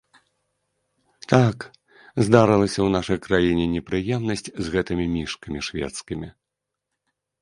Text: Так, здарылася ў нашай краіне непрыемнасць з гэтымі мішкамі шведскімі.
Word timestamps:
Так, 1.33 1.57
здарылася 2.27 2.75
ў 2.83 2.87
нашай 2.97 3.19
краіне 3.27 3.65
непрыемнасць 3.77 4.49
з 4.49 4.65
гэтымі 4.77 5.05
мішкамі 5.15 5.59
шведскімі. 5.69 6.27